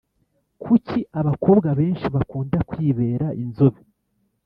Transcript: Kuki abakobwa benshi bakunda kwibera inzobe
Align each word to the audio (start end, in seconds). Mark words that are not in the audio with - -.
Kuki 0.63 0.99
abakobwa 1.19 1.69
benshi 1.79 2.05
bakunda 2.15 2.57
kwibera 2.69 3.27
inzobe 3.43 3.81